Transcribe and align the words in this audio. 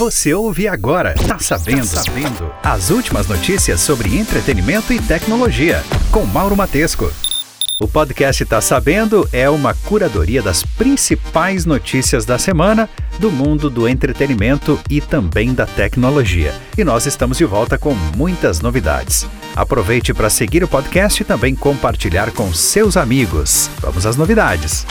Você 0.00 0.32
ouve 0.32 0.66
agora, 0.66 1.12
tá 1.28 1.38
sabendo, 1.38 1.86
tá 1.86 2.00
sabendo. 2.00 2.50
As 2.62 2.88
últimas 2.88 3.26
notícias 3.26 3.82
sobre 3.82 4.16
entretenimento 4.16 4.94
e 4.94 4.98
tecnologia, 4.98 5.84
com 6.10 6.24
Mauro 6.24 6.56
Matesco. 6.56 7.12
O 7.78 7.86
podcast 7.86 8.42
Tá 8.46 8.62
Sabendo 8.62 9.28
é 9.30 9.50
uma 9.50 9.74
curadoria 9.74 10.40
das 10.40 10.62
principais 10.62 11.66
notícias 11.66 12.24
da 12.24 12.38
semana 12.38 12.88
do 13.18 13.30
mundo 13.30 13.68
do 13.68 13.86
entretenimento 13.86 14.80
e 14.88 15.02
também 15.02 15.52
da 15.52 15.66
tecnologia. 15.66 16.54
E 16.78 16.82
nós 16.82 17.04
estamos 17.04 17.36
de 17.36 17.44
volta 17.44 17.76
com 17.76 17.92
muitas 18.16 18.62
novidades. 18.62 19.26
Aproveite 19.54 20.14
para 20.14 20.30
seguir 20.30 20.64
o 20.64 20.68
podcast 20.68 21.20
e 21.20 21.26
também 21.26 21.54
compartilhar 21.54 22.30
com 22.30 22.54
seus 22.54 22.96
amigos. 22.96 23.68
Vamos 23.82 24.06
às 24.06 24.16
novidades. 24.16 24.86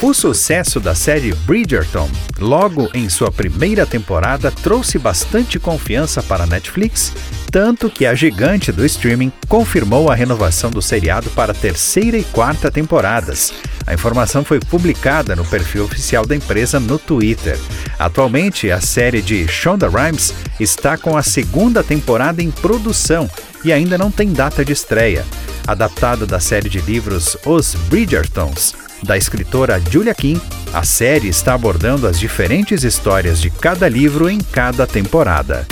O 0.00 0.14
sucesso 0.14 0.78
da 0.78 0.94
série 0.94 1.34
Bridgerton, 1.44 2.08
logo 2.38 2.88
em 2.94 3.08
sua 3.08 3.32
primeira 3.32 3.84
temporada, 3.84 4.50
trouxe 4.50 4.96
bastante 4.96 5.58
confiança 5.58 6.22
para 6.22 6.44
a 6.44 6.46
Netflix, 6.46 7.12
tanto 7.50 7.90
que 7.90 8.06
a 8.06 8.14
gigante 8.14 8.70
do 8.70 8.86
streaming 8.86 9.32
confirmou 9.48 10.08
a 10.08 10.14
renovação 10.14 10.70
do 10.70 10.80
seriado 10.80 11.28
para 11.30 11.50
a 11.50 11.54
terceira 11.54 12.16
e 12.16 12.22
quarta 12.22 12.70
temporadas. 12.70 13.52
A 13.88 13.94
informação 13.94 14.44
foi 14.44 14.60
publicada 14.60 15.34
no 15.34 15.44
perfil 15.44 15.84
oficial 15.84 16.24
da 16.24 16.36
empresa 16.36 16.78
no 16.78 16.98
Twitter. 16.98 17.58
Atualmente, 17.98 18.70
a 18.70 18.80
série 18.80 19.20
de 19.20 19.48
Shonda 19.48 19.88
Rhimes 19.88 20.32
está 20.60 20.96
com 20.96 21.16
a 21.16 21.22
segunda 21.22 21.82
temporada 21.82 22.40
em 22.42 22.50
produção 22.50 23.28
e 23.64 23.72
ainda 23.72 23.98
não 23.98 24.10
tem 24.10 24.32
data 24.32 24.64
de 24.64 24.72
estreia. 24.72 25.24
Adaptado 25.66 26.26
da 26.26 26.40
série 26.40 26.68
de 26.68 26.80
livros 26.80 27.36
Os 27.44 27.74
Bridgertons, 27.74 28.74
da 29.02 29.16
escritora 29.16 29.80
Julia 29.90 30.14
Kim, 30.14 30.40
a 30.72 30.82
série 30.82 31.28
está 31.28 31.54
abordando 31.54 32.06
as 32.06 32.18
diferentes 32.18 32.84
histórias 32.84 33.40
de 33.40 33.50
cada 33.50 33.88
livro 33.88 34.28
em 34.28 34.40
cada 34.40 34.86
temporada. 34.86 35.66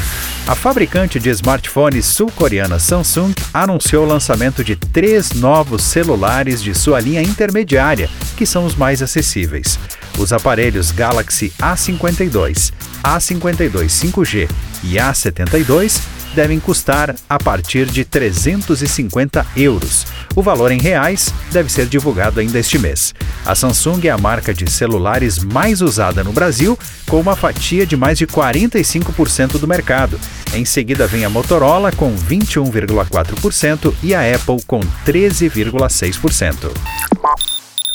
A 0.46 0.54
fabricante 0.54 1.18
de 1.18 1.28
smartphones 1.30 2.06
sul-coreana 2.06 2.78
Samsung 2.78 3.34
anunciou 3.52 4.04
o 4.04 4.08
lançamento 4.08 4.62
de 4.62 4.76
três 4.76 5.32
novos 5.32 5.82
celulares 5.82 6.62
de 6.62 6.72
sua 6.72 7.00
linha 7.00 7.20
intermediária, 7.20 8.08
que 8.36 8.46
são 8.46 8.64
os 8.64 8.76
mais 8.76 9.02
acessíveis. 9.02 9.76
Os 10.16 10.32
aparelhos 10.32 10.92
Galaxy 10.92 11.52
A52, 11.60 12.72
A52 13.02 13.86
5G 13.86 14.48
e 14.84 14.94
A72 14.94 16.00
devem 16.36 16.60
custar 16.60 17.16
a 17.28 17.38
partir 17.38 17.86
de 17.86 18.04
350 18.04 19.44
euros. 19.56 20.06
O 20.36 20.42
valor 20.42 20.70
em 20.70 20.78
reais 20.78 21.32
deve 21.50 21.72
ser 21.72 21.86
divulgado 21.86 22.38
ainda 22.38 22.58
este 22.58 22.78
mês. 22.78 23.14
A 23.44 23.54
Samsung 23.54 24.06
é 24.06 24.10
a 24.10 24.18
marca 24.18 24.52
de 24.52 24.70
celulares 24.70 25.38
mais 25.38 25.80
usada 25.80 26.22
no 26.22 26.32
Brasil, 26.32 26.78
com 27.06 27.18
uma 27.18 27.34
fatia 27.34 27.86
de 27.86 27.96
mais 27.96 28.18
de 28.18 28.26
45% 28.26 29.58
do 29.58 29.66
mercado. 29.66 30.20
Em 30.52 30.64
seguida 30.64 31.06
vem 31.06 31.24
a 31.24 31.30
Motorola 31.30 31.90
com 31.90 32.14
21,4% 32.14 33.94
e 34.02 34.14
a 34.14 34.20
Apple 34.34 34.62
com 34.66 34.80
13,6%. 35.06 36.70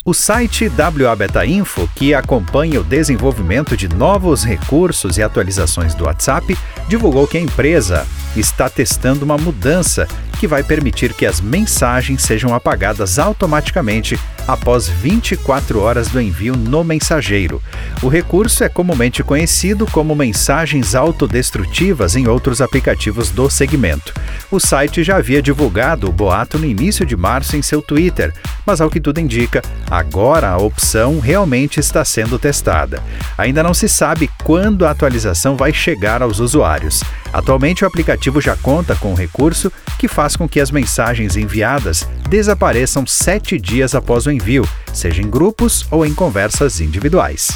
O 0.03 0.15
site 0.15 0.67
WA 0.67 1.15
Beta 1.15 1.45
Info, 1.45 1.87
que 1.95 2.11
acompanha 2.11 2.81
o 2.81 2.83
desenvolvimento 2.83 3.77
de 3.77 3.87
novos 3.87 4.43
recursos 4.43 5.19
e 5.19 5.21
atualizações 5.21 5.93
do 5.93 6.05
WhatsApp, 6.05 6.57
divulgou 6.87 7.27
que 7.27 7.37
a 7.37 7.41
empresa 7.41 8.07
está 8.35 8.69
testando 8.69 9.25
uma 9.25 9.37
mudança 9.37 10.07
que 10.39 10.47
vai 10.47 10.63
permitir 10.63 11.13
que 11.13 11.25
as 11.25 11.39
mensagens 11.39 12.23
sejam 12.23 12.55
apagadas 12.55 13.19
automaticamente 13.19 14.19
após 14.47 14.87
24 14.87 15.79
horas 15.79 16.07
do 16.07 16.19
envio 16.19 16.55
no 16.55 16.83
mensageiro. 16.83 17.61
O 18.01 18.07
recurso 18.07 18.63
é 18.63 18.69
comumente 18.69 19.23
conhecido 19.23 19.85
como 19.85 20.15
mensagens 20.15 20.95
autodestrutivas 20.95 22.15
em 22.15 22.27
outros 22.27 22.59
aplicativos 22.59 23.29
do 23.29 23.49
segmento. 23.49 24.13
O 24.49 24.59
site 24.59 25.03
já 25.03 25.17
havia 25.17 25.41
divulgado 25.41 26.09
o 26.09 26.11
boato 26.11 26.57
no 26.57 26.65
início 26.65 27.05
de 27.05 27.15
março 27.15 27.55
em 27.55 27.61
seu 27.61 27.81
Twitter, 27.81 28.33
mas 28.65 28.81
ao 28.81 28.89
que 28.89 28.99
tudo 28.99 29.19
indica, 29.19 29.61
agora 29.89 30.49
a 30.49 30.57
opção 30.57 31.19
realmente 31.19 31.79
está 31.79 32.03
sendo 32.03 32.39
testada. 32.39 33.01
Ainda 33.37 33.61
não 33.61 33.73
se 33.73 33.87
sabe 33.87 34.29
quando 34.43 34.85
a 34.85 34.91
atualização 34.91 35.55
vai 35.55 35.71
chegar 35.71 36.23
aos 36.23 36.39
usuários. 36.39 37.03
Atualmente, 37.31 37.83
o 37.83 37.87
aplicativo 37.87 38.20
já 38.41 38.55
conta 38.55 38.95
com 38.95 39.11
um 39.11 39.15
recurso 39.15 39.71
que 39.97 40.07
faz 40.07 40.35
com 40.35 40.47
que 40.47 40.59
as 40.59 40.69
mensagens 40.69 41.35
enviadas 41.35 42.07
desapareçam 42.29 43.05
sete 43.07 43.57
dias 43.57 43.95
após 43.95 44.25
o 44.25 44.31
envio, 44.31 44.67
seja 44.93 45.21
em 45.21 45.29
grupos 45.29 45.87
ou 45.89 46.05
em 46.05 46.13
conversas 46.13 46.79
individuais. 46.79 47.49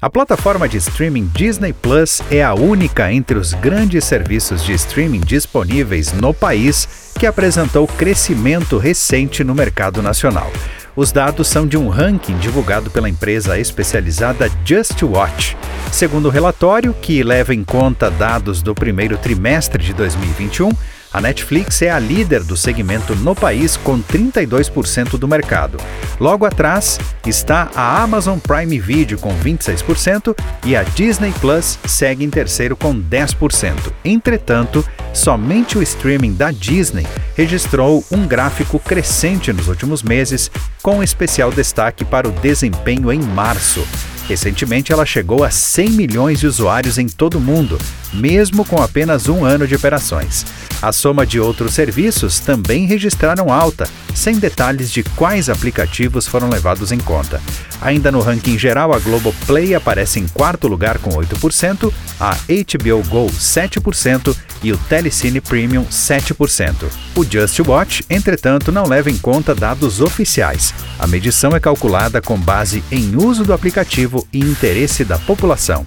A 0.00 0.10
plataforma 0.10 0.68
de 0.68 0.76
streaming 0.76 1.30
Disney 1.34 1.72
Plus 1.72 2.20
é 2.30 2.44
a 2.44 2.52
única 2.52 3.10
entre 3.10 3.38
os 3.38 3.54
grandes 3.54 4.04
serviços 4.04 4.62
de 4.62 4.72
streaming 4.74 5.20
disponíveis 5.20 6.12
no 6.12 6.34
país 6.34 7.12
que 7.18 7.26
apresentou 7.26 7.86
crescimento 7.86 8.76
recente 8.76 9.42
no 9.42 9.54
mercado 9.54 10.02
nacional. 10.02 10.52
Os 10.96 11.10
dados 11.10 11.48
são 11.48 11.66
de 11.66 11.76
um 11.76 11.88
ranking 11.88 12.38
divulgado 12.38 12.88
pela 12.88 13.08
empresa 13.08 13.58
especializada 13.58 14.48
Just 14.64 15.02
Watch. 15.02 15.56
Segundo 15.90 16.26
o 16.26 16.30
relatório, 16.30 16.94
que 16.94 17.20
leva 17.24 17.52
em 17.52 17.64
conta 17.64 18.08
dados 18.08 18.62
do 18.62 18.76
primeiro 18.76 19.18
trimestre 19.18 19.82
de 19.82 19.92
2021, 19.92 20.70
a 21.14 21.20
Netflix 21.20 21.80
é 21.80 21.90
a 21.90 21.98
líder 22.00 22.42
do 22.42 22.56
segmento 22.56 23.14
no 23.14 23.36
país 23.36 23.76
com 23.76 24.02
32% 24.02 25.16
do 25.16 25.28
mercado. 25.28 25.78
Logo 26.18 26.44
atrás 26.44 26.98
está 27.24 27.70
a 27.72 28.02
Amazon 28.02 28.40
Prime 28.40 28.80
Video 28.80 29.16
com 29.16 29.32
26% 29.38 30.36
e 30.66 30.74
a 30.74 30.82
Disney 30.82 31.32
Plus 31.40 31.78
segue 31.86 32.24
em 32.24 32.30
terceiro 32.30 32.74
com 32.74 33.00
10%. 33.00 33.92
Entretanto, 34.04 34.84
somente 35.12 35.78
o 35.78 35.82
streaming 35.82 36.34
da 36.34 36.50
Disney 36.50 37.06
registrou 37.36 38.04
um 38.10 38.26
gráfico 38.26 38.80
crescente 38.80 39.52
nos 39.52 39.68
últimos 39.68 40.02
meses, 40.02 40.50
com 40.82 41.00
especial 41.00 41.52
destaque 41.52 42.04
para 42.04 42.28
o 42.28 42.32
desempenho 42.32 43.12
em 43.12 43.20
março. 43.20 43.86
Recentemente, 44.28 44.92
ela 44.92 45.04
chegou 45.04 45.44
a 45.44 45.50
100 45.50 45.90
milhões 45.90 46.40
de 46.40 46.46
usuários 46.46 46.98
em 46.98 47.06
todo 47.06 47.36
o 47.36 47.40
mundo, 47.40 47.78
mesmo 48.14 48.64
com 48.64 48.82
apenas 48.82 49.28
um 49.28 49.44
ano 49.44 49.66
de 49.66 49.74
operações. 49.74 50.46
A 50.80 50.92
soma 50.92 51.26
de 51.26 51.40
outros 51.40 51.74
serviços 51.74 52.40
também 52.40 52.86
registraram 52.86 53.52
alta, 53.52 53.88
sem 54.14 54.38
detalhes 54.38 54.90
de 54.90 55.02
quais 55.02 55.48
aplicativos 55.48 56.26
foram 56.26 56.48
levados 56.48 56.92
em 56.92 56.98
conta. 56.98 57.40
Ainda 57.80 58.12
no 58.12 58.20
ranking 58.20 58.58
geral, 58.58 58.92
a 58.92 58.98
Globoplay 58.98 59.74
aparece 59.74 60.20
em 60.20 60.28
quarto 60.28 60.68
lugar 60.68 60.98
com 60.98 61.10
8%, 61.10 61.92
a 62.20 62.34
HBO 62.34 63.08
Go 63.08 63.26
7% 63.26 64.36
e 64.62 64.72
o 64.72 64.76
Telecine 64.76 65.40
Premium 65.40 65.84
7%. 65.84 66.74
O 67.14 67.24
Just 67.24 67.58
Watch, 67.60 68.04
entretanto, 68.08 68.72
não 68.72 68.86
leva 68.86 69.10
em 69.10 69.18
conta 69.18 69.54
dados 69.54 70.00
oficiais. 70.00 70.72
A 70.98 71.06
medição 71.06 71.54
é 71.54 71.60
calculada 71.60 72.20
com 72.20 72.38
base 72.38 72.82
em 72.90 73.16
uso 73.16 73.44
do 73.44 73.52
aplicativo 73.52 74.26
e 74.32 74.38
interesse 74.38 75.04
da 75.04 75.18
população. 75.18 75.84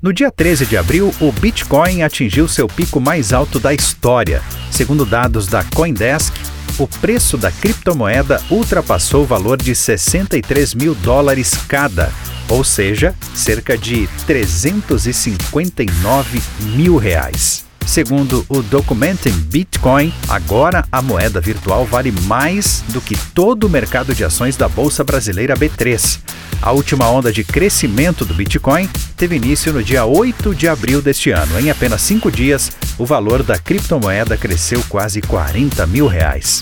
No 0.00 0.12
dia 0.12 0.30
13 0.30 0.64
de 0.64 0.76
abril, 0.76 1.12
o 1.20 1.32
Bitcoin 1.48 2.02
atingiu 2.02 2.46
seu 2.46 2.68
pico 2.68 3.00
mais 3.00 3.32
alto 3.32 3.58
da 3.58 3.72
história. 3.72 4.42
Segundo 4.70 5.06
dados 5.06 5.46
da 5.46 5.64
Coindesk, 5.64 6.34
o 6.78 6.86
preço 6.86 7.38
da 7.38 7.50
criptomoeda 7.50 8.42
ultrapassou 8.50 9.22
o 9.22 9.26
valor 9.26 9.56
de 9.56 9.74
63 9.74 10.74
mil 10.74 10.94
dólares 10.94 11.54
cada, 11.66 12.12
ou 12.50 12.62
seja, 12.62 13.14
cerca 13.34 13.78
de 13.78 14.06
359 14.26 16.42
mil 16.76 16.98
reais. 16.98 17.67
Segundo 17.88 18.44
o 18.50 18.60
Documenting 18.60 19.32
Bitcoin, 19.32 20.12
agora 20.28 20.84
a 20.92 21.00
moeda 21.00 21.40
virtual 21.40 21.86
vale 21.86 22.12
mais 22.26 22.84
do 22.88 23.00
que 23.00 23.16
todo 23.32 23.64
o 23.64 23.70
mercado 23.70 24.14
de 24.14 24.22
ações 24.22 24.58
da 24.58 24.68
Bolsa 24.68 25.02
Brasileira 25.02 25.54
B3. 25.54 26.20
A 26.60 26.70
última 26.70 27.08
onda 27.08 27.32
de 27.32 27.42
crescimento 27.42 28.26
do 28.26 28.34
Bitcoin 28.34 28.86
teve 29.16 29.36
início 29.36 29.72
no 29.72 29.82
dia 29.82 30.04
8 30.04 30.54
de 30.54 30.68
abril 30.68 31.00
deste 31.00 31.30
ano. 31.30 31.58
Em 31.58 31.70
apenas 31.70 32.02
cinco 32.02 32.30
dias, 32.30 32.70
o 32.98 33.06
valor 33.06 33.42
da 33.42 33.56
criptomoeda 33.56 34.36
cresceu 34.36 34.84
quase 34.90 35.22
40 35.22 35.86
mil 35.86 36.06
reais. 36.06 36.60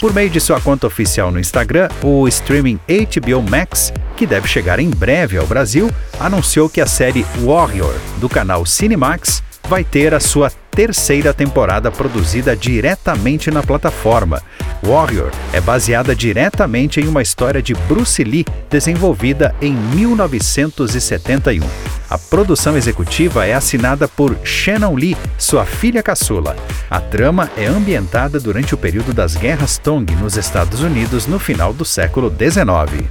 Por 0.00 0.14
meio 0.14 0.30
de 0.30 0.40
sua 0.40 0.62
conta 0.62 0.86
oficial 0.86 1.30
no 1.30 1.38
Instagram, 1.38 1.90
o 2.02 2.26
streaming 2.26 2.80
HBO 2.88 3.42
Max, 3.42 3.92
que 4.16 4.26
deve 4.26 4.48
chegar 4.48 4.80
em 4.80 4.88
breve 4.88 5.36
ao 5.36 5.46
Brasil, 5.46 5.90
anunciou 6.18 6.70
que 6.70 6.80
a 6.80 6.86
série 6.86 7.24
Warrior, 7.42 7.94
do 8.18 8.30
canal 8.30 8.64
Cinemax, 8.64 9.42
vai 9.68 9.84
ter 9.84 10.14
a 10.14 10.20
sua 10.20 10.50
terceira 10.70 11.32
temporada 11.32 11.90
produzida 11.90 12.56
diretamente 12.56 13.50
na 13.50 13.62
plataforma. 13.62 14.42
Warrior 14.82 15.30
é 15.52 15.60
baseada 15.60 16.14
diretamente 16.14 17.00
em 17.00 17.06
uma 17.06 17.22
história 17.22 17.62
de 17.62 17.74
Bruce 17.74 18.22
Lee 18.22 18.44
desenvolvida 18.68 19.54
em 19.60 19.72
1971. 19.72 21.64
A 22.10 22.18
produção 22.18 22.76
executiva 22.76 23.46
é 23.46 23.54
assinada 23.54 24.06
por 24.06 24.36
Shannon 24.44 24.94
Lee, 24.94 25.16
sua 25.38 25.64
filha 25.64 26.02
caçula. 26.02 26.54
A 26.90 27.00
trama 27.00 27.50
é 27.56 27.66
ambientada 27.66 28.38
durante 28.38 28.74
o 28.74 28.78
período 28.78 29.12
das 29.12 29.34
guerras 29.34 29.78
Tong 29.78 30.14
nos 30.16 30.36
Estados 30.36 30.80
Unidos 30.80 31.26
no 31.26 31.38
final 31.38 31.72
do 31.72 31.84
século 31.84 32.30
XIX. 32.30 33.08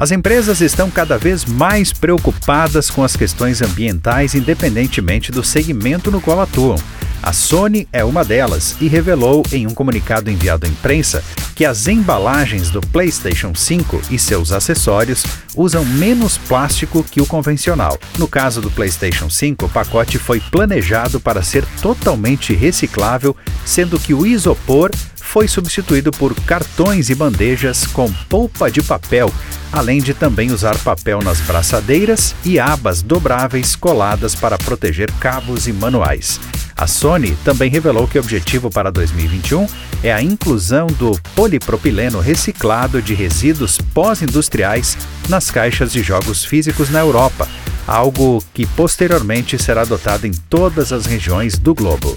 As 0.00 0.10
empresas 0.10 0.62
estão 0.62 0.90
cada 0.90 1.18
vez 1.18 1.44
mais 1.44 1.92
preocupadas 1.92 2.88
com 2.88 3.04
as 3.04 3.14
questões 3.16 3.60
ambientais, 3.60 4.34
independentemente 4.34 5.30
do 5.30 5.44
segmento 5.44 6.10
no 6.10 6.22
qual 6.22 6.40
atuam. 6.40 6.78
A 7.22 7.34
Sony 7.34 7.86
é 7.92 8.02
uma 8.02 8.24
delas 8.24 8.76
e 8.80 8.88
revelou 8.88 9.42
em 9.52 9.66
um 9.66 9.74
comunicado 9.74 10.30
enviado 10.30 10.64
à 10.64 10.70
imprensa 10.70 11.22
que 11.54 11.66
as 11.66 11.86
embalagens 11.86 12.70
do 12.70 12.80
PlayStation 12.80 13.54
5 13.54 14.00
e 14.10 14.18
seus 14.18 14.52
acessórios 14.52 15.22
usam 15.54 15.84
menos 15.84 16.38
plástico 16.38 17.04
que 17.04 17.20
o 17.20 17.26
convencional. 17.26 17.98
No 18.18 18.26
caso 18.26 18.62
do 18.62 18.70
PlayStation 18.70 19.28
5, 19.28 19.66
o 19.66 19.68
pacote 19.68 20.16
foi 20.16 20.40
planejado 20.40 21.20
para 21.20 21.42
ser 21.42 21.62
totalmente 21.82 22.54
reciclável, 22.54 23.36
sendo 23.66 24.00
que 24.00 24.14
o 24.14 24.24
isopor 24.24 24.90
foi 25.30 25.46
substituído 25.46 26.10
por 26.10 26.34
cartões 26.40 27.08
e 27.08 27.14
bandejas 27.14 27.86
com 27.86 28.12
polpa 28.28 28.68
de 28.68 28.82
papel, 28.82 29.32
além 29.72 30.02
de 30.02 30.12
também 30.12 30.50
usar 30.50 30.76
papel 30.78 31.20
nas 31.22 31.40
braçadeiras 31.42 32.34
e 32.44 32.58
abas 32.58 33.00
dobráveis 33.00 33.76
coladas 33.76 34.34
para 34.34 34.58
proteger 34.58 35.08
cabos 35.20 35.68
e 35.68 35.72
manuais. 35.72 36.40
A 36.76 36.88
Sony 36.88 37.36
também 37.44 37.70
revelou 37.70 38.08
que 38.08 38.18
o 38.18 38.20
objetivo 38.20 38.70
para 38.70 38.90
2021 38.90 39.68
é 40.02 40.12
a 40.12 40.20
inclusão 40.20 40.88
do 40.88 41.12
polipropileno 41.36 42.18
reciclado 42.18 43.00
de 43.00 43.14
resíduos 43.14 43.78
pós-industriais 43.78 44.98
nas 45.28 45.48
caixas 45.48 45.92
de 45.92 46.02
jogos 46.02 46.44
físicos 46.44 46.90
na 46.90 46.98
Europa, 46.98 47.46
algo 47.90 48.42
que 48.54 48.64
posteriormente 48.66 49.60
será 49.60 49.82
adotado 49.82 50.24
em 50.24 50.30
todas 50.48 50.92
as 50.92 51.06
regiões 51.06 51.58
do 51.58 51.74
globo. 51.74 52.16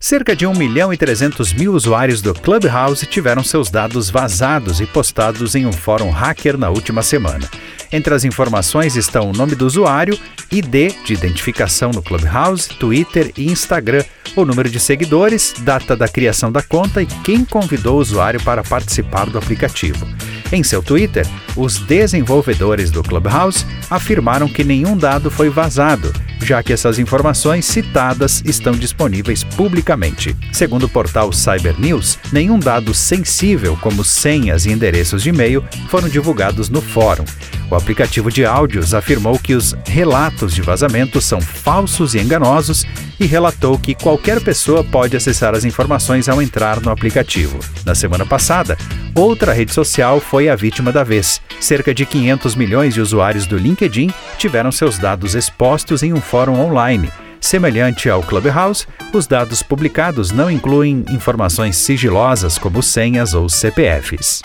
Cerca 0.00 0.36
de 0.36 0.46
1 0.46 0.54
milhão 0.54 0.92
e 0.92 0.96
300 0.96 1.52
mil 1.54 1.72
usuários 1.72 2.22
do 2.22 2.32
Clubhouse 2.32 3.04
tiveram 3.06 3.42
seus 3.42 3.68
dados 3.68 4.08
vazados 4.08 4.80
e 4.80 4.86
postados 4.86 5.56
em 5.56 5.66
um 5.66 5.72
fórum 5.72 6.10
hacker 6.10 6.56
na 6.56 6.70
última 6.70 7.02
semana. 7.02 7.50
Entre 7.90 8.14
as 8.14 8.24
informações 8.24 8.94
estão 8.96 9.28
o 9.28 9.32
nome 9.32 9.56
do 9.56 9.66
usuário, 9.66 10.18
ID 10.50 10.94
de 11.04 11.14
identificação 11.14 11.90
no 11.90 12.00
Clubhouse, 12.00 12.68
Twitter 12.68 13.32
e 13.36 13.50
Instagram, 13.50 14.04
o 14.36 14.44
número 14.44 14.70
de 14.70 14.78
seguidores, 14.78 15.52
data 15.58 15.96
da 15.96 16.06
criação 16.06 16.50
da 16.50 16.62
conta 16.62 17.02
e 17.02 17.06
quem 17.06 17.44
convidou 17.44 17.96
o 17.96 18.00
usuário 18.00 18.40
para 18.42 18.62
participar 18.62 19.28
do 19.28 19.36
aplicativo. 19.36 20.06
Em 20.52 20.62
seu 20.62 20.82
Twitter, 20.82 21.26
os 21.56 21.78
desenvolvedores 21.78 22.90
do 22.90 23.02
Clubhouse 23.02 23.64
afirmaram 23.88 24.46
que 24.46 24.62
nenhum 24.62 24.94
dado 24.94 25.30
foi 25.30 25.48
vazado, 25.48 26.12
já 26.42 26.62
que 26.62 26.74
essas 26.74 26.98
informações 26.98 27.64
citadas 27.64 28.42
estão 28.44 28.74
disponíveis 28.74 29.42
publicamente. 29.42 30.36
Segundo 30.52 30.84
o 30.84 30.88
portal 30.90 31.32
Cyber 31.32 31.80
News, 31.80 32.18
nenhum 32.30 32.58
dado 32.58 32.92
sensível, 32.92 33.78
como 33.80 34.04
senhas 34.04 34.66
e 34.66 34.70
endereços 34.70 35.22
de 35.22 35.30
e-mail, 35.30 35.64
foram 35.88 36.06
divulgados 36.06 36.68
no 36.68 36.82
fórum. 36.82 37.24
O 37.70 37.74
aplicativo 37.74 38.30
de 38.30 38.44
áudios 38.44 38.92
afirmou 38.92 39.38
que 39.38 39.54
os 39.54 39.74
relatos 39.86 40.54
de 40.54 40.60
vazamento 40.60 41.22
são 41.22 41.40
falsos 41.40 42.14
e 42.14 42.18
enganosos 42.18 42.84
e 43.18 43.26
relatou 43.26 43.78
que 43.78 43.94
qualquer 43.94 44.40
pessoa 44.40 44.82
pode 44.82 45.16
acessar 45.16 45.54
as 45.54 45.64
informações 45.64 46.28
ao 46.28 46.40
entrar 46.40 46.80
no 46.80 46.90
aplicativo. 46.90 47.58
Na 47.84 47.94
semana 47.94 48.26
passada, 48.26 48.76
outra 49.14 49.52
rede 49.52 49.72
social 49.72 50.20
foi 50.20 50.48
a 50.48 50.56
vítima 50.56 50.92
da 50.92 51.04
vez. 51.04 51.40
Cerca 51.60 51.94
de 51.94 52.04
500 52.04 52.54
milhões 52.54 52.94
de 52.94 53.00
usuários 53.00 53.46
do 53.46 53.56
LinkedIn 53.56 54.10
tiveram 54.38 54.72
seus 54.72 54.98
dados 54.98 55.34
expostos 55.34 56.02
em 56.02 56.12
um 56.12 56.20
fórum 56.20 56.60
online. 56.60 57.10
Semelhante 57.42 58.08
ao 58.08 58.22
Clubhouse, 58.22 58.86
os 59.12 59.26
dados 59.26 59.64
publicados 59.64 60.30
não 60.30 60.48
incluem 60.48 61.04
informações 61.10 61.76
sigilosas 61.76 62.56
como 62.56 62.80
senhas 62.80 63.34
ou 63.34 63.48
CPFs. 63.48 64.40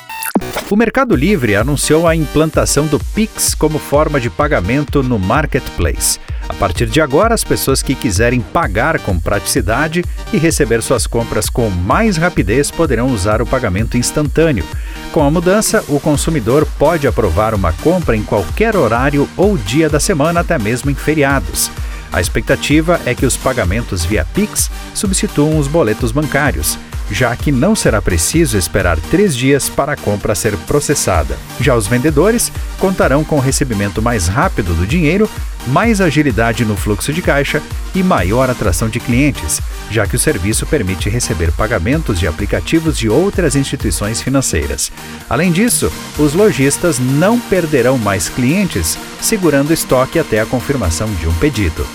O 0.69 0.75
Mercado 0.75 1.15
Livre 1.15 1.55
anunciou 1.55 2.07
a 2.07 2.15
implantação 2.15 2.88
do 2.88 2.99
Pix 2.99 3.53
como 3.53 3.77
forma 3.77 4.19
de 4.19 4.31
pagamento 4.31 5.03
no 5.03 5.19
Marketplace. 5.19 6.19
A 6.49 6.53
partir 6.55 6.88
de 6.88 6.99
agora, 6.99 7.35
as 7.35 7.44
pessoas 7.44 7.83
que 7.83 7.94
quiserem 7.94 8.41
pagar 8.41 8.99
com 8.99 9.19
praticidade 9.19 10.03
e 10.33 10.38
receber 10.38 10.81
suas 10.81 11.05
compras 11.05 11.49
com 11.49 11.69
mais 11.69 12.17
rapidez 12.17 12.71
poderão 12.71 13.11
usar 13.11 13.44
o 13.44 13.45
pagamento 13.45 13.95
instantâneo. 13.95 14.65
Com 15.11 15.23
a 15.23 15.29
mudança, 15.29 15.85
o 15.88 15.99
consumidor 15.99 16.67
pode 16.79 17.07
aprovar 17.07 17.53
uma 17.53 17.71
compra 17.73 18.15
em 18.15 18.23
qualquer 18.23 18.75
horário 18.75 19.29
ou 19.38 19.55
dia 19.55 19.88
da 19.88 19.99
semana, 19.99 20.39
até 20.39 20.57
mesmo 20.57 20.89
em 20.89 20.95
feriados. 20.95 21.71
A 22.12 22.21
expectativa 22.21 23.00
é 23.06 23.13
que 23.13 23.25
os 23.25 23.36
pagamentos 23.36 24.06
via 24.06 24.25
Pix 24.33 24.69
substituam 24.94 25.57
os 25.57 25.68
boletos 25.68 26.12
bancários 26.12 26.77
já 27.12 27.36
que 27.36 27.51
não 27.51 27.75
será 27.75 28.01
preciso 28.01 28.57
esperar 28.57 29.00
três 29.00 29.36
dias 29.36 29.69
para 29.69 29.94
a 29.94 29.98
compra 29.98 30.36
ser 30.36 30.56
processada. 30.59 31.38
Já 31.59 31.75
os 31.75 31.88
vendedores 31.88 32.51
contarão 32.80 33.24
com 33.24 33.38
o 33.38 33.42
recebimento 33.42 34.01
mais 34.01 34.27
rápido 34.27 34.74
do 34.74 34.86
dinheiro, 34.86 35.30
mais 35.68 36.00
agilidade 36.00 36.63
no 36.63 36.77
fluxo 36.77 37.12
de 37.12 37.21
caixa 37.21 37.62
e 37.94 38.01
maior 38.01 38.50
atração 38.50 38.89
de 38.89 39.00
clientes, 39.00 39.62
já 39.89 40.06
que 40.06 40.15
o 40.15 40.19
serviço 40.19 40.65
permite 40.65 41.09
receber 41.09 41.51
pagamentos 41.51 42.19
de 42.19 42.27
aplicativos 42.27 42.98
de 42.98 43.09
outras 43.09 43.56
instituições 43.56 44.21
financeiras. 44.21 44.92
Além 45.30 45.51
disso, 45.51 45.92
os 46.18 46.33
lojistas 46.33 47.00
não 47.00 47.39
perderão 47.39 47.98
mais 47.98 48.30
clientes 48.30 48.98
segurando 49.21 49.74
estoque 49.74 50.19
até 50.19 50.39
a 50.39 50.45
confirmação 50.45 51.09
de 51.15 51.27
um 51.27 51.33
pedido. 51.33 51.86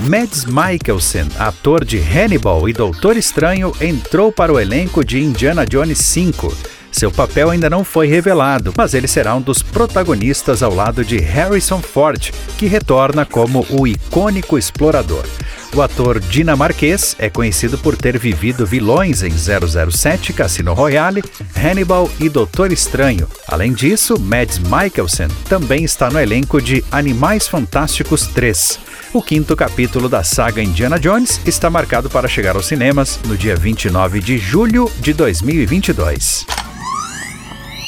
Mads 0.00 0.46
Mikkelsen, 0.46 1.28
ator 1.38 1.84
de 1.84 1.98
Hannibal 1.98 2.68
e 2.68 2.72
Doutor 2.72 3.16
Estranho, 3.16 3.72
entrou 3.80 4.32
para 4.32 4.52
o 4.52 4.58
elenco 4.58 5.04
de 5.04 5.22
Indiana 5.22 5.64
Jones 5.64 5.98
5. 5.98 6.52
Seu 6.90 7.10
papel 7.10 7.50
ainda 7.50 7.70
não 7.70 7.84
foi 7.84 8.06
revelado, 8.06 8.72
mas 8.76 8.94
ele 8.94 9.06
será 9.06 9.34
um 9.34 9.40
dos 9.40 9.62
protagonistas 9.62 10.62
ao 10.62 10.74
lado 10.74 11.04
de 11.04 11.18
Harrison 11.18 11.80
Ford, 11.80 12.30
que 12.58 12.66
retorna 12.66 13.24
como 13.24 13.64
o 13.70 13.86
icônico 13.86 14.58
explorador. 14.58 15.24
O 15.74 15.80
ator 15.80 16.20
dinamarquês 16.20 17.16
é 17.18 17.30
conhecido 17.30 17.78
por 17.78 17.96
ter 17.96 18.18
vivido 18.18 18.66
vilões 18.66 19.22
em 19.22 19.30
007, 19.30 20.32
Cassino 20.34 20.74
Royale, 20.74 21.24
Hannibal 21.56 22.10
e 22.20 22.28
Doutor 22.28 22.72
Estranho. 22.72 23.26
Além 23.48 23.72
disso, 23.72 24.20
Mads 24.20 24.58
Mikkelsen 24.58 25.28
também 25.48 25.84
está 25.84 26.10
no 26.10 26.20
elenco 26.20 26.60
de 26.60 26.84
Animais 26.90 27.48
Fantásticos 27.48 28.26
3. 28.26 28.91
O 29.14 29.22
quinto 29.22 29.54
capítulo 29.54 30.08
da 30.08 30.24
saga 30.24 30.62
Indiana 30.62 30.98
Jones 30.98 31.38
está 31.44 31.68
marcado 31.68 32.08
para 32.08 32.26
chegar 32.26 32.56
aos 32.56 32.64
cinemas 32.64 33.20
no 33.26 33.36
dia 33.36 33.54
29 33.54 34.20
de 34.20 34.38
julho 34.38 34.90
de 35.00 35.12
2022. 35.12 36.46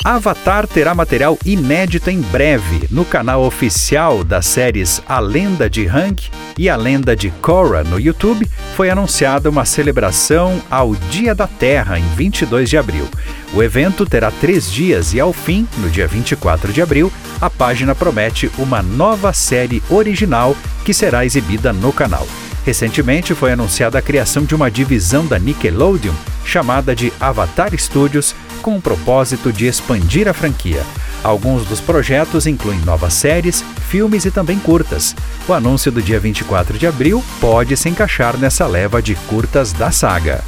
Avatar 0.04 0.66
terá 0.66 0.94
material 0.94 1.38
inédito 1.46 2.10
em 2.10 2.20
breve 2.20 2.86
no 2.90 3.06
canal 3.06 3.42
oficial 3.42 4.22
das 4.22 4.44
séries 4.44 5.00
A 5.08 5.18
Lenda 5.18 5.68
de 5.70 5.86
Hank 5.86 6.28
e 6.58 6.68
A 6.68 6.76
Lenda 6.76 7.16
de 7.16 7.30
Korra 7.30 7.82
no 7.82 7.98
YouTube. 7.98 8.46
Foi 8.76 8.90
anunciada 8.90 9.48
uma 9.48 9.64
celebração 9.64 10.60
ao 10.70 10.94
Dia 10.94 11.34
da 11.34 11.46
Terra 11.46 11.98
em 11.98 12.06
22 12.16 12.68
de 12.68 12.76
abril. 12.76 13.08
O 13.54 13.62
evento 13.62 14.04
terá 14.04 14.30
três 14.30 14.70
dias 14.70 15.14
e, 15.14 15.20
ao 15.20 15.32
fim, 15.32 15.66
no 15.78 15.88
dia 15.88 16.06
24 16.06 16.70
de 16.70 16.82
abril, 16.82 17.10
a 17.40 17.48
página 17.48 17.94
promete 17.94 18.50
uma 18.58 18.82
nova 18.82 19.32
série 19.32 19.82
original 19.88 20.54
que 20.84 20.92
será 20.92 21.24
exibida 21.24 21.72
no 21.72 21.94
canal. 21.94 22.28
Recentemente 22.66 23.34
foi 23.34 23.52
anunciada 23.52 23.98
a 23.98 24.02
criação 24.02 24.44
de 24.44 24.54
uma 24.54 24.70
divisão 24.70 25.26
da 25.26 25.38
Nickelodeon 25.38 26.14
chamada 26.44 26.94
de 26.94 27.12
Avatar 27.18 27.76
Studios, 27.76 28.34
com 28.64 28.76
o 28.76 28.80
propósito 28.80 29.52
de 29.52 29.66
expandir 29.66 30.26
a 30.26 30.32
franquia. 30.32 30.82
Alguns 31.22 31.66
dos 31.66 31.82
projetos 31.82 32.46
incluem 32.46 32.78
novas 32.80 33.12
séries, 33.12 33.62
filmes 33.90 34.24
e 34.24 34.30
também 34.30 34.58
curtas. 34.58 35.14
O 35.46 35.52
anúncio 35.52 35.92
do 35.92 36.00
dia 36.00 36.18
24 36.18 36.78
de 36.78 36.86
abril 36.86 37.22
pode 37.42 37.76
se 37.76 37.90
encaixar 37.90 38.38
nessa 38.38 38.66
leva 38.66 39.02
de 39.02 39.14
curtas 39.14 39.74
da 39.74 39.90
saga. 39.90 40.42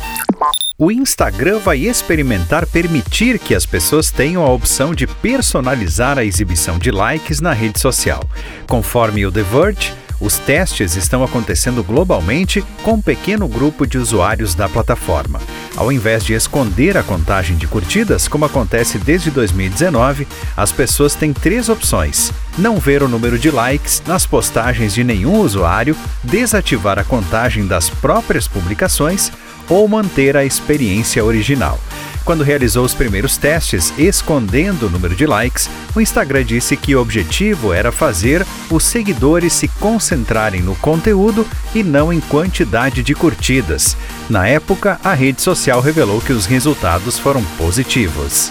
O 0.79 0.91
Instagram 0.91 1.59
vai 1.59 1.79
experimentar 1.81 2.67
permitir 2.67 3.39
que 3.39 3.55
as 3.55 3.67
pessoas 3.67 4.11
tenham 4.11 4.43
a 4.43 4.51
opção 4.51 4.95
de 4.95 5.07
personalizar 5.07 6.19
a 6.19 6.25
exibição 6.25 6.79
de 6.79 6.91
likes 6.91 7.39
na 7.41 7.53
rede 7.53 7.79
social. 7.79 8.23
Conforme 8.67 9.27
o 9.27 9.33
The 9.33 9.43
Verge, 9.43 9.93
os 10.21 10.39
testes 10.39 10.97
estão 10.97 11.23
acontecendo 11.23 11.83
globalmente 11.83 12.65
com 12.83 12.93
um 12.93 13.03
pequeno 13.03 13.47
grupo 13.47 13.87
de 13.87 13.99
usuários 13.99 14.55
da 14.55 14.69
plataforma. 14.69 15.41
Ao 15.77 15.93
invés 15.93 16.25
de 16.25 16.33
esconder 16.33 16.97
a 16.97 17.03
contagem 17.03 17.57
de 17.57 17.67
curtidas, 17.67 18.27
como 18.27 18.45
acontece 18.45 18.99
desde 18.99 19.31
2019, 19.31 20.27
as 20.57 20.73
pessoas 20.73 21.15
têm 21.15 21.33
três 21.33 21.69
opções: 21.69 22.33
não 22.57 22.79
ver 22.79 23.03
o 23.03 23.09
número 23.09 23.39
de 23.39 23.51
likes 23.51 24.03
nas 24.07 24.25
postagens 24.25 24.95
de 24.95 25.05
nenhum 25.05 25.41
usuário, 25.41 25.97
desativar 26.23 26.99
a 26.99 27.05
contagem 27.05 27.67
das 27.67 27.91
próprias 27.91 28.49
publicações 28.49 29.31
ou 29.69 29.87
manter 29.87 30.37
a 30.37 30.45
experiência 30.45 31.25
original. 31.25 31.79
Quando 32.27 32.43
realizou 32.43 32.85
os 32.85 32.93
primeiros 32.93 33.37
testes 33.37 33.95
escondendo 33.97 34.89
o 34.89 34.91
número 34.91 35.15
de 35.15 35.25
likes, 35.25 35.71
o 35.95 36.01
Instagram 36.01 36.45
disse 36.45 36.77
que 36.77 36.97
o 36.97 37.01
objetivo 37.01 37.73
era 37.73 37.93
fazer 37.93 38.45
os 38.69 38.83
seguidores 38.83 39.53
se 39.53 39.69
concentrarem 39.69 40.61
no 40.61 40.75
conteúdo 40.75 41.47
e 41.73 41.85
não 41.85 42.13
em 42.13 42.19
quantidade 42.19 43.05
de 43.05 43.15
curtidas. 43.15 43.97
Na 44.29 44.49
época, 44.49 45.01
a 45.05 45.15
rede 45.15 45.41
social 45.41 45.81
revelou 45.81 46.21
que 46.21 46.33
os 46.33 46.47
resultados 46.47 47.17
foram 47.17 47.45
positivos. 47.57 48.51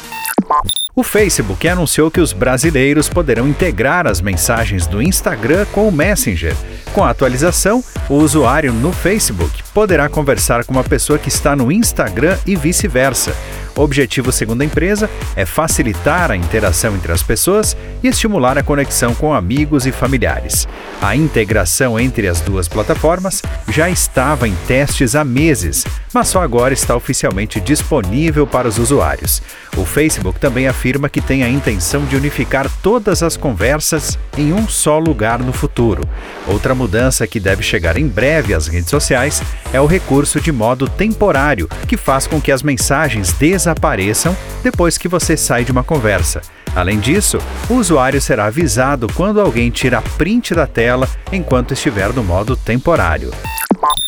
O 0.96 1.04
Facebook 1.04 1.68
anunciou 1.68 2.10
que 2.10 2.22
os 2.22 2.32
brasileiros 2.32 3.10
poderão 3.10 3.46
integrar 3.46 4.08
as 4.08 4.22
mensagens 4.22 4.88
do 4.88 5.02
Instagram 5.02 5.66
com 5.74 5.86
o 5.86 5.92
Messenger. 5.92 6.56
Com 6.94 7.04
a 7.04 7.10
atualização, 7.10 7.84
o 8.08 8.14
usuário 8.14 8.72
no 8.72 8.94
Facebook 8.94 9.62
poderá 9.74 10.08
conversar 10.08 10.64
com 10.64 10.72
uma 10.72 10.86
pessoa 10.86 11.20
que 11.20 11.28
está 11.28 11.54
no 11.54 11.70
Instagram 11.70 12.38
e 12.46 12.56
vice-versa. 12.56 13.36
O 13.76 13.82
objetivo, 13.82 14.32
segundo 14.32 14.62
a 14.62 14.66
empresa, 14.66 15.10
é 15.36 15.46
facilitar 15.46 16.32
a 16.32 16.36
interação 16.36 16.96
entre 16.96 17.12
as 17.12 17.22
pessoas 17.22 17.76
e 18.02 18.08
estimular 18.08 18.58
a 18.58 18.64
conexão 18.64 19.14
com 19.14 19.34
amigos 19.34 19.86
e 19.86 19.92
familiares. 19.92 20.68
A 21.02 21.16
integração 21.16 22.00
entre 22.00 22.28
as 22.28 22.40
duas 22.40 22.68
plataformas 22.68 23.42
já 23.68 23.90
estava 23.90 24.48
em 24.48 24.56
testes 24.68 25.16
há 25.16 25.26
meses, 25.26 25.86
mas 26.14 26.30
só 26.30 26.42
agora 26.42 26.74
está 26.74 26.96
oficialmente 26.96 27.60
disponível 27.60 28.48
para 28.48 28.68
os 28.68 28.78
usuários. 28.78 29.42
O 29.76 29.84
Facebook 29.84 30.40
também 30.40 30.68
afirma 30.68 31.10
que 31.10 31.20
tem 31.20 31.44
a 31.44 31.50
intenção 31.50 32.06
de 32.06 32.16
unificar 32.16 32.70
todas 32.82 33.22
as 33.22 33.36
conversas 33.36 34.18
em 34.38 34.54
um 34.54 34.68
só 34.70 34.98
lugar 34.98 35.40
no 35.40 35.52
futuro. 35.52 36.08
Outra 36.48 36.74
mudança 36.74 37.28
que 37.28 37.40
deve 37.40 37.62
chegar 37.62 37.98
em 37.98 38.08
breve 38.08 38.54
às 38.54 38.68
redes 38.68 38.90
sociais 38.90 39.42
é 39.74 39.82
o 39.82 39.86
recurso 39.86 40.40
de 40.40 40.52
modo 40.52 40.88
temporário, 40.88 41.68
que 41.88 41.98
faz 41.98 42.26
com 42.26 42.40
que 42.40 42.52
as 42.52 42.64
mensagens 42.64 43.34
desapareçam 43.66 44.38
depois 44.64 44.98
que 44.98 45.08
você 45.08 45.36
sai 45.36 45.66
de 45.66 45.72
uma 45.72 45.84
conversa. 45.84 46.42
Além 46.76 47.00
disso, 47.00 47.40
o 47.70 47.76
usuário 47.76 48.22
será 48.22 48.46
avisado 48.46 49.08
quando 49.16 49.42
alguém 49.42 49.70
tira 49.72 50.02
print 50.18 50.54
da 50.54 50.68
tela 50.68 51.10
enquanto 51.32 51.74
estiver 51.74 52.14
no 52.14 52.24
modo 52.24 52.56
temporário. 52.56 53.32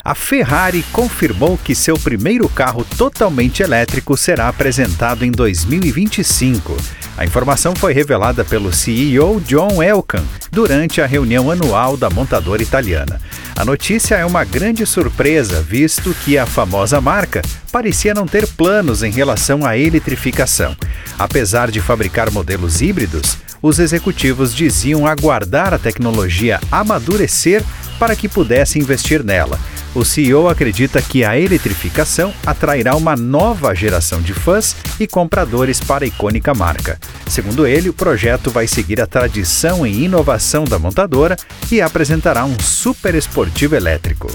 A 0.08 0.16
Ferrari 0.16 0.86
confirmou 0.94 1.58
que 1.62 1.76
seu 1.76 1.96
primeiro 1.96 2.48
carro 2.48 2.86
totalmente 2.98 3.62
elétrico 3.62 4.16
será 4.16 4.48
apresentado 4.48 5.26
em 5.26 5.32
2025. 5.32 6.78
A 7.18 7.26
informação 7.26 7.76
foi 7.76 7.92
revelada 7.92 8.46
pelo 8.46 8.72
CEO 8.72 9.42
John 9.42 9.84
Elkann 9.84 10.24
durante 10.50 11.02
a 11.02 11.06
reunião 11.06 11.52
anual 11.52 11.98
da 11.98 12.10
montadora 12.10 12.64
italiana. 12.64 13.20
A 13.54 13.66
notícia 13.66 14.16
é 14.16 14.26
uma 14.26 14.46
grande 14.46 14.86
surpresa, 14.86 15.62
visto 15.62 16.16
que 16.24 16.38
a 16.38 16.46
famosa 16.46 17.02
marca 17.02 17.42
parecia 17.70 18.14
não 18.14 18.26
ter 18.26 18.48
planos 18.48 19.04
em 19.04 19.12
relação 19.12 19.66
à 19.66 19.78
eletrificação. 19.78 20.74
Apesar 21.20 21.70
de 21.70 21.82
fabricar 21.82 22.32
modelos 22.32 22.82
híbridos, 22.82 23.38
os 23.62 23.78
executivos 23.78 24.56
diziam 24.56 25.06
aguardar 25.06 25.74
a 25.74 25.78
tecnologia 25.78 26.62
amadurecer 26.72 27.62
para 28.00 28.16
que 28.16 28.30
pudesse 28.30 28.80
investir 28.80 29.22
nela. 29.22 29.60
O 29.98 30.06
CEO 30.06 30.48
acredita 30.48 31.02
que 31.02 31.26
a 31.26 31.40
eletrificação 31.40 32.32
atrairá 32.46 32.96
uma 32.96 33.16
nova 33.16 33.74
geração 33.74 34.22
de 34.22 34.32
fãs 34.32 34.76
e 35.00 35.08
compradores 35.08 35.80
para 35.80 36.06
a 36.06 36.08
icônica 36.08 36.54
marca. 36.54 37.00
Segundo 37.28 37.66
ele, 37.66 37.90
o 37.90 37.94
projeto 37.94 38.52
vai 38.52 38.68
seguir 38.68 39.02
a 39.02 39.08
tradição 39.08 39.88
e 39.88 40.04
inovação 40.04 40.66
da 40.66 40.78
montadora 40.78 41.36
e 41.72 41.82
apresentará 41.82 42.46
um 42.46 42.60
super 42.60 43.16
esportivo 43.16 43.76
elétrico. 43.76 44.28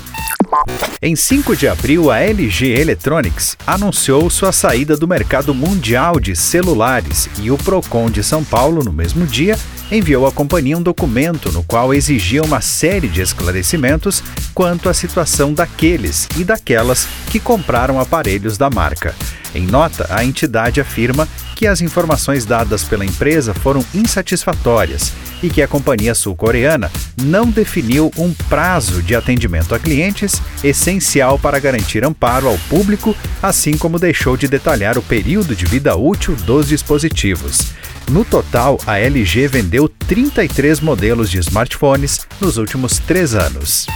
Em 1.01 1.17
5 1.17 1.57
de 1.57 1.67
abril, 1.67 2.11
a 2.11 2.21
LG 2.21 2.79
Electronics 2.79 3.57
anunciou 3.67 4.29
sua 4.31 4.53
saída 4.53 4.97
do 4.97 5.09
mercado 5.09 5.55
mundial 5.55 6.21
de 6.21 6.37
celulares 6.37 7.29
e 7.41 7.51
o 7.51 7.59
Procon 7.59 8.11
de 8.11 8.23
São 8.23 8.45
Paulo, 8.45 8.85
no 8.85 8.93
mesmo 8.93 9.27
dia, 9.27 9.59
enviou 9.91 10.27
à 10.27 10.33
companhia 10.33 10.79
um 10.79 10.83
documento 10.83 11.51
no 11.51 11.63
qual 11.63 11.93
exigia 11.93 12.43
uma 12.43 12.61
série 12.61 13.09
de 13.09 13.21
esclarecimentos 13.21 14.23
quanto 14.55 14.89
à 14.89 14.95
situação 14.95 15.53
daqueles 15.53 16.29
e 16.37 16.45
daquelas 16.45 17.07
que 17.31 17.41
compraram 17.41 17.99
aparelhos 17.99 18.57
da 18.57 18.71
marca. 18.71 19.15
Em 19.55 19.67
nota, 19.67 20.07
a 20.11 20.25
entidade 20.25 20.81
afirma 20.81 21.29
que 21.55 21.67
as 21.67 21.81
informações 21.81 22.45
dadas 22.45 22.83
pela 22.85 23.05
empresa 23.05 23.53
foram 23.55 23.85
insatisfatórias 23.95 25.13
e 25.43 25.51
que 25.51 25.61
a 25.61 25.69
companhia 25.69 26.15
sul-coreana 26.15 26.91
não 27.23 27.51
definiu 27.51 28.11
um 28.17 28.33
prazo 28.49 29.03
de 29.03 29.15
atendimento 29.15 29.75
a 29.75 29.79
clientes 29.79 30.41
essencial 30.63 31.39
para 31.39 31.59
garantir 31.59 32.05
amparo 32.05 32.49
ao 32.49 32.59
público, 32.69 33.15
assim 33.43 33.77
como 33.77 33.99
deixou 33.99 34.37
de 34.37 34.49
detalhar 34.49 34.97
o 34.97 35.03
período 35.03 35.55
de 35.55 35.67
vida 35.67 35.97
útil 35.97 36.35
dos 36.37 36.69
dispositivos. 36.69 37.73
No 38.11 38.25
total, 38.25 38.79
a 38.87 38.99
LG 38.99 39.49
vendeu 39.49 39.89
33 39.89 40.81
modelos 40.81 41.31
de 41.31 41.39
smartphones 41.39 42.27
nos 42.41 42.57
últimos 42.57 42.99
três 42.99 43.35
anos. 43.35 43.87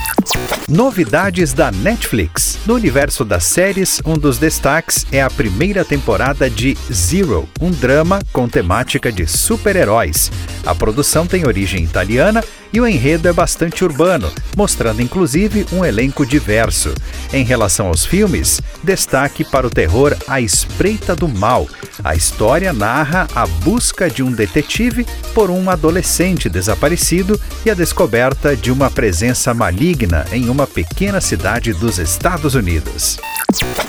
Novidades 0.69 1.53
da 1.53 1.71
Netflix. 1.71 2.59
No 2.67 2.75
universo 2.75 3.25
das 3.25 3.45
séries, 3.45 4.01
um 4.05 4.15
dos 4.15 4.39
destaques 4.39 5.07
é 5.13 5.23
a 5.23 5.31
primeira 5.31 5.85
temporada 5.85 6.49
de 6.49 6.77
Zero, 6.93 7.49
um 7.61 7.71
drama 7.71 8.21
com 8.33 8.49
temática 8.49 9.13
de 9.13 9.27
super-heróis. 9.27 10.33
A 10.65 10.75
produção 10.75 11.27
tem 11.27 11.47
origem 11.47 11.85
italiana 11.85 12.43
e 12.73 12.81
o 12.81 12.87
enredo 12.87 13.29
é 13.29 13.33
bastante 13.33 13.85
urbano, 13.85 14.31
mostrando 14.57 15.01
inclusive 15.01 15.67
um 15.73 15.85
elenco 15.85 16.27
diverso. 16.27 16.93
Em 17.33 17.45
relação 17.45 17.87
aos 17.87 18.05
filmes, 18.05 18.61
destaque 18.83 19.45
para 19.45 19.67
o 19.67 19.71
terror 19.71 20.17
A 20.27 20.41
Espreita 20.41 21.15
do 21.15 21.29
Mal. 21.29 21.69
A 22.05 22.15
história 22.15 22.73
narra 22.73 23.27
a 23.35 23.47
busca 23.47 24.11
de 24.11 24.23
um 24.23 24.31
detetive 24.31 25.07
por 25.35 25.51
um 25.51 25.71
adolescente 25.71 26.49
desaparecido 26.49 27.41
e 27.65 27.71
a 27.71 27.75
descoberta 27.75 28.55
de 28.55 28.71
uma 28.71 28.91
presença 28.91 29.55
maligna 29.55 30.27
em 30.31 30.49
uma 30.49 30.67
pequena 30.67 31.21
cidade 31.21 31.73
dos 31.73 31.99
Estados 31.99 32.55
Unidos. 32.55 33.19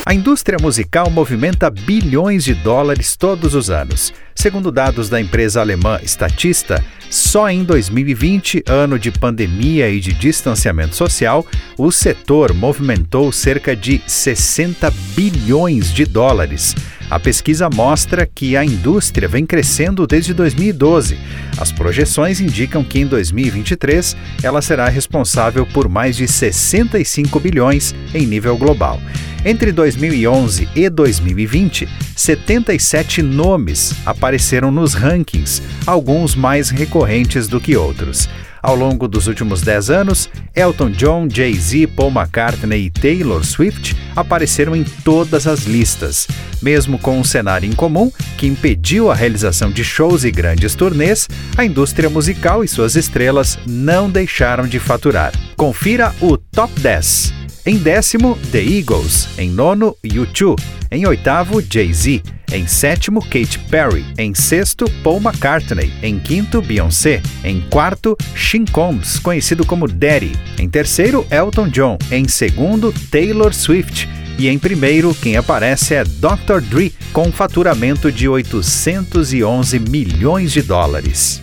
A 0.06 0.14
indústria 0.14 0.58
musical 0.62 1.10
movimenta 1.10 1.70
bilhões 1.70 2.44
de 2.44 2.54
dólares 2.54 3.16
todos 3.18 3.54
os 3.54 3.70
anos. 3.70 4.14
Segundo 4.34 4.72
dados 4.72 5.10
da 5.10 5.20
empresa 5.20 5.60
alemã 5.60 6.00
Statista, 6.04 6.84
só 7.10 7.50
em 7.50 7.64
2020, 7.64 8.64
ano 8.68 9.00
de 9.00 9.12
pandemia 9.12 9.90
e 9.90 10.00
de 10.00 10.14
distanciamento 10.14 10.96
social, 10.96 11.46
o 11.78 11.92
setor 11.92 12.54
movimentou 12.54 13.32
cerca 13.32 13.76
de 13.76 14.02
60 14.06 14.92
bilhões 15.16 15.92
de 15.92 16.06
dólares. 16.06 16.76
A 17.10 17.18
pesquisa 17.20 17.70
mostra 17.70 18.26
que 18.26 18.58
a 18.58 18.66
indústria 18.66 19.30
vem 19.30 19.46
crescendo 19.46 20.06
desde 20.06 20.34
2012. 20.34 21.18
As 21.58 21.72
projeções 21.72 22.42
indicam 22.42 22.84
que 22.84 23.00
em 23.00 23.08
2023 23.08 24.18
ela 24.44 24.62
será 24.62 24.90
responsável 24.90 25.66
por 25.66 25.88
mais 25.88 26.18
de 26.18 26.28
65 26.28 27.40
bilhões 27.40 27.96
em 28.14 28.26
nível 28.26 28.58
global. 28.58 29.00
Entre 29.46 29.72
2011 29.72 30.68
e 30.76 30.90
2020, 30.90 31.88
77 32.16 33.22
nomes 33.22 33.94
apareceram 34.06 34.70
nos 34.72 34.94
rankings, 34.94 35.62
alguns 35.86 36.36
mais 36.36 36.70
recorrentes 36.70 37.48
do 37.48 37.62
que 37.62 37.78
outros. 37.78 38.28
Ao 38.68 38.76
longo 38.76 39.08
dos 39.08 39.28
últimos 39.28 39.62
10 39.62 39.90
anos, 39.90 40.30
Elton 40.54 40.90
John, 40.90 41.30
Jay-Z, 41.34 41.88
Paul 41.96 42.12
McCartney 42.12 42.88
e 42.88 42.90
Taylor 42.90 43.42
Swift 43.46 43.96
apareceram 44.14 44.76
em 44.76 44.84
todas 44.84 45.48
as 45.48 45.62
listas. 45.62 46.28
Mesmo 46.62 47.00
com 47.00 47.18
um 47.18 47.24
cenário 47.24 47.66
incomum 47.66 48.12
que 48.38 48.46
impediu 48.46 49.10
a 49.10 49.16
realização 49.16 49.72
de 49.72 49.86
shows 49.86 50.26
e 50.26 50.32
grandes 50.32 50.76
turnês, 50.76 51.30
a 51.56 51.64
indústria 51.64 52.10
musical 52.10 52.62
e 52.62 52.68
suas 52.68 52.98
estrelas 52.98 53.58
não 53.66 54.10
deixaram 54.10 54.68
de 54.68 54.80
faturar. 54.80 55.32
Confira 55.56 56.14
o 56.20 56.36
Top 56.36 56.78
10. 56.78 57.34
Em 57.66 57.78
décimo, 57.78 58.38
The 58.52 58.62
Eagles. 58.62 59.30
Em 59.38 59.50
nono, 59.50 59.96
U2. 60.04 60.62
Em 60.92 61.08
oitavo, 61.08 61.62
Jay-Z. 61.62 62.22
Em 62.52 62.66
sétimo, 62.66 63.22
Katy 63.22 63.60
Perry. 63.70 64.06
Em 64.18 64.34
sexto, 64.34 64.86
Paul 65.04 65.20
McCartney. 65.20 65.92
Em 66.02 66.18
quinto, 66.18 66.62
Beyoncé. 66.62 67.22
Em 67.44 67.62
quarto, 67.70 68.18
Sean 68.36 68.64
Combs, 68.72 69.20
conhecido 69.20 69.66
como 69.66 69.88
Daddy. 69.88 70.32
Em 70.58 70.70
terceiro, 70.70 71.28
Elton 71.30 71.68
John. 71.68 71.98
Em 72.10 72.28
segundo, 72.28 72.94
Taylor 73.12 73.54
Swift. 73.54 74.08
E 74.40 74.48
em 74.48 74.58
primeiro, 74.58 75.14
quem 75.16 75.36
aparece 75.36 75.96
é 75.96 76.04
Dr. 76.04 76.62
Dre, 76.62 76.94
com 77.12 77.32
faturamento 77.32 78.12
de 78.12 78.30
811 78.30 79.80
milhões 79.80 80.52
de 80.52 80.62
dólares. 80.62 81.42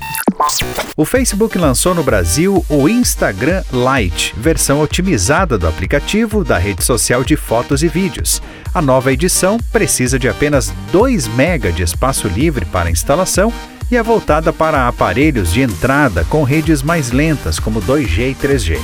O 0.97 1.05
Facebook 1.05 1.59
lançou 1.59 1.95
no 1.95 2.03
Brasil 2.03 2.65
o 2.69 2.89
Instagram 2.89 3.63
Lite, 3.73 4.35
versão 4.37 4.81
otimizada 4.81 5.59
do 5.59 5.67
aplicativo 5.67 6.45
da 6.45 6.57
rede 6.57 6.85
social 6.85 7.25
de 7.25 7.37
fotos 7.37 7.83
e 7.83 7.89
vídeos. 7.89 8.41
A 8.75 8.83
nova 8.83 9.13
edição 9.13 9.57
precisa 9.71 10.19
de 10.19 10.29
apenas 10.29 10.75
2 10.91 11.29
MB 11.29 11.71
de 11.73 11.85
espaço 11.85 12.27
livre 12.27 12.65
para 12.65 12.91
instalação 12.91 13.53
e 13.89 13.97
é 13.97 14.03
voltada 14.03 14.53
para 14.53 14.89
aparelhos 14.89 15.53
de 15.53 15.61
entrada 15.61 16.25
com 16.25 16.43
redes 16.43 16.83
mais 16.83 17.13
lentas, 17.13 17.61
como 17.61 17.81
2G 17.81 18.33
e 18.33 18.35
3G. 18.35 18.81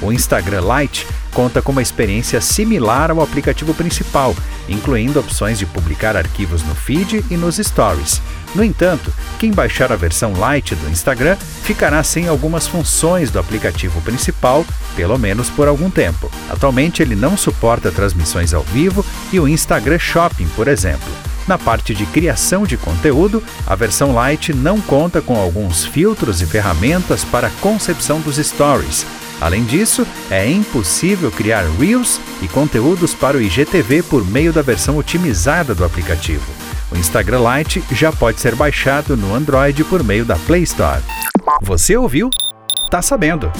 O 0.00 0.10
Instagram 0.10 0.62
Lite 0.62 1.06
conta 1.30 1.60
com 1.60 1.72
uma 1.72 1.82
experiência 1.82 2.40
similar 2.40 3.10
ao 3.10 3.20
aplicativo 3.20 3.74
principal, 3.74 4.34
incluindo 4.66 5.20
opções 5.20 5.58
de 5.58 5.66
publicar 5.66 6.16
arquivos 6.16 6.62
no 6.62 6.74
feed 6.74 7.22
e 7.30 7.36
nos 7.36 7.56
stories. 7.56 8.22
No 8.54 8.62
entanto, 8.62 9.12
quem 9.38 9.50
baixar 9.50 9.92
a 9.92 9.96
versão 9.96 10.32
Lite 10.32 10.74
do 10.76 10.88
Instagram 10.88 11.36
ficará 11.62 12.02
sem 12.04 12.28
algumas 12.28 12.66
funções 12.66 13.30
do 13.30 13.38
aplicativo 13.38 14.00
principal, 14.02 14.64
pelo 14.94 15.18
menos 15.18 15.50
por 15.50 15.66
algum 15.66 15.90
tempo. 15.90 16.30
Atualmente 16.48 17.02
ele 17.02 17.16
não 17.16 17.36
suporta 17.36 17.90
transmissões 17.90 18.54
ao 18.54 18.62
vivo 18.62 19.04
e 19.32 19.40
o 19.40 19.48
Instagram 19.48 19.98
Shopping, 19.98 20.46
por 20.54 20.68
exemplo. 20.68 21.12
Na 21.48 21.58
parte 21.58 21.94
de 21.94 22.06
criação 22.06 22.64
de 22.64 22.76
conteúdo, 22.76 23.42
a 23.66 23.74
versão 23.74 24.14
Lite 24.14 24.54
não 24.54 24.80
conta 24.80 25.20
com 25.20 25.38
alguns 25.38 25.84
filtros 25.84 26.40
e 26.40 26.46
ferramentas 26.46 27.22
para 27.24 27.48
a 27.48 27.52
concepção 27.60 28.20
dos 28.20 28.36
stories. 28.36 29.04
Além 29.40 29.64
disso, 29.64 30.06
é 30.30 30.48
impossível 30.48 31.30
criar 31.30 31.64
Reels 31.78 32.20
e 32.40 32.48
conteúdos 32.48 33.12
para 33.14 33.36
o 33.36 33.42
IGTV 33.42 34.04
por 34.04 34.24
meio 34.24 34.52
da 34.52 34.62
versão 34.62 34.96
otimizada 34.96 35.74
do 35.74 35.84
aplicativo. 35.84 36.53
O 36.94 36.96
Instagram 36.96 37.40
Lite 37.40 37.82
já 37.90 38.12
pode 38.12 38.40
ser 38.40 38.54
baixado 38.54 39.16
no 39.16 39.34
Android 39.34 39.82
por 39.84 40.04
meio 40.04 40.24
da 40.24 40.36
Play 40.36 40.62
Store. 40.62 41.02
Você 41.60 41.96
ouviu? 41.96 42.30
Tá 42.88 43.02
sabendo! 43.02 43.50